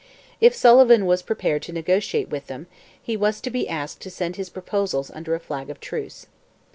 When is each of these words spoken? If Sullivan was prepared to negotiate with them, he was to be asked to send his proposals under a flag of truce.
If 0.39 0.55
Sullivan 0.55 1.05
was 1.05 1.21
prepared 1.21 1.61
to 1.61 1.71
negotiate 1.71 2.27
with 2.31 2.47
them, 2.47 2.65
he 2.99 3.15
was 3.15 3.39
to 3.41 3.51
be 3.51 3.69
asked 3.69 4.01
to 4.01 4.09
send 4.09 4.35
his 4.35 4.49
proposals 4.49 5.11
under 5.11 5.35
a 5.35 5.39
flag 5.39 5.69
of 5.69 5.79
truce. 5.79 6.25